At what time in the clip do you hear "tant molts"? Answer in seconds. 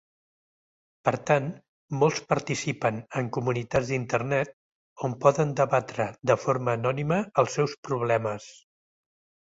1.31-2.21